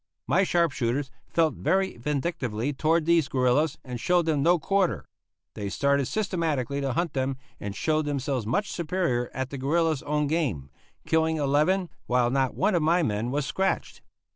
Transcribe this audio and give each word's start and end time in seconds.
My 0.25 0.43
sharp 0.43 0.71
shooters 0.71 1.11
felt 1.27 1.53
very 1.53 1.95
vindictively 1.95 2.73
toward 2.73 3.05
these 3.05 3.27
guerillas 3.27 3.77
and 3.83 3.99
showed 3.99 4.25
them 4.25 4.41
no 4.41 4.57
quarter. 4.57 5.05
They 5.53 5.69
started 5.69 6.07
systematically 6.07 6.81
to 6.81 6.93
hunt 6.93 7.13
them, 7.13 7.37
and 7.59 7.75
showed 7.75 8.05
themselves 8.05 8.47
much 8.47 8.71
superior 8.71 9.29
at 9.31 9.51
the 9.51 9.59
guerillas' 9.59 10.01
own 10.01 10.25
game, 10.25 10.71
killing 11.05 11.37
eleven, 11.37 11.87
while 12.07 12.31
not 12.31 12.55
one 12.55 12.73
of 12.73 12.81
my 12.81 13.03
men 13.03 13.29
was 13.29 13.45
scratched. 13.45 14.01